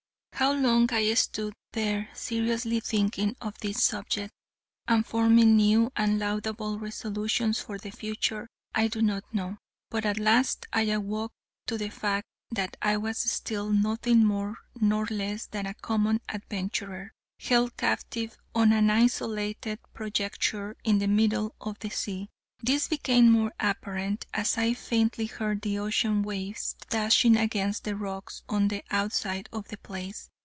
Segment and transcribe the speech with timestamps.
[0.33, 4.33] How long I stood there, seriously thinking on this subject,
[4.87, 9.59] and forming new and laudable resolutions for the future, I do not know;
[9.91, 11.31] but at last I awoke
[11.67, 17.11] to the fact that I was still nothing more nor less than a common adventurer,
[17.39, 22.31] held captive on an isolated projecture in the middle of the sea.
[22.63, 28.41] This became more apparent as I faintly heard the ocean's waves dashing against the rocks
[28.49, 30.29] on the outside of the place.